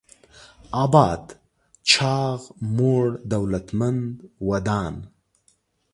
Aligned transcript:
اباد: 0.83 1.23
چاغ، 1.89 2.39
موړ، 2.77 3.05
دولتمن، 3.31 3.97
ودان 4.47 4.95